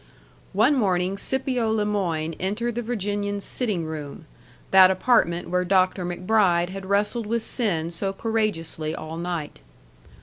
[0.53, 4.25] One morning Scipio le Moyne entered the Virginian's sitting room
[4.71, 6.03] that apartment where Dr.
[6.03, 9.61] MacBride had wrestled with sin so courageously all night.